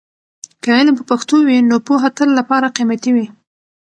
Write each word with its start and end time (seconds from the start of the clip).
که 0.61 0.69
علم 0.77 0.93
په 0.99 1.03
پښتو 1.11 1.35
وي، 1.47 1.57
نو 1.69 1.75
پوهه 1.87 2.09
تل 2.17 2.29
لپاره 2.39 2.73
قیمتي 2.77 3.11
وي. 3.15 3.27